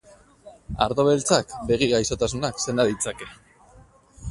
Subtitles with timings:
[0.85, 3.31] Ardo beltzak begi-gaixotasunak senda ditzake.